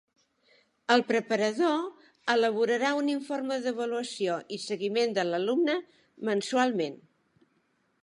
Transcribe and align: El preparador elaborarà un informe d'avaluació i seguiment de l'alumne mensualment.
El 0.95 1.03
preparador 1.09 2.07
elaborarà 2.35 2.95
un 3.03 3.13
informe 3.17 3.59
d'avaluació 3.67 4.41
i 4.59 4.63
seguiment 4.67 5.17
de 5.19 5.31
l'alumne 5.31 5.81
mensualment. 6.33 7.03